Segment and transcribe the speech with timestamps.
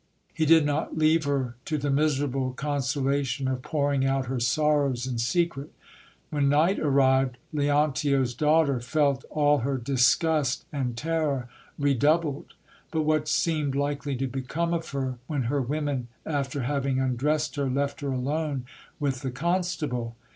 [0.33, 5.05] He did not leave her to the miserable con solation of pouring out her sorrows
[5.05, 5.71] in secret.
[6.31, 12.55] When night arrived, Leontio's daughter felt all her disgust and terror redoubled.
[12.89, 17.69] But what seemed likely to become of her when her women, after having undressed her,
[17.69, 18.65] left her alone
[18.99, 20.15] with the constable